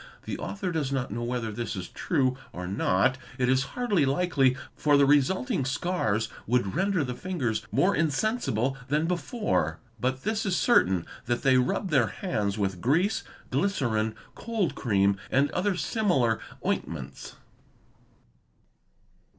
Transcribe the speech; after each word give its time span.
The 0.23 0.39
author 0.39 0.71
does 0.71 0.91
not 0.91 1.11
know 1.11 1.21
whether 1.21 1.51
this 1.51 1.75
is 1.75 1.87
true 1.87 2.35
or 2.53 2.65
not; 2.67 3.19
it 3.37 3.47
is 3.47 3.63
hardly 3.77 4.03
likely, 4.03 4.57
for 4.75 4.97
the 4.97 5.05
resulting 5.05 5.63
scars 5.63 6.27
would 6.47 6.73
render 6.73 7.03
the 7.03 7.13
fingers 7.13 7.67
more 7.71 7.95
insensible 7.95 8.75
than 8.87 9.05
before. 9.05 9.77
But 9.99 10.23
this 10.23 10.43
is 10.43 10.55
certain 10.57 11.05
that 11.27 11.43
they 11.43 11.59
rub 11.59 11.91
their 11.91 12.07
hands 12.07 12.57
with 12.57 12.81
grease, 12.81 13.23
glycerine, 13.51 14.15
cold 14.33 14.73
cream, 14.73 15.17
and 15.29 15.51
other 15.51 15.75
similar 15.77 16.39
ointments. 16.65 17.35